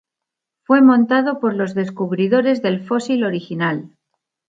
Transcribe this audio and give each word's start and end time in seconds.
Fue 0.63 0.81
montado 0.81 1.39
por 1.39 1.53
los 1.53 1.75
descubridores 1.75 2.63
del 2.63 2.83
fósil 2.83 3.23
original. 3.23 3.91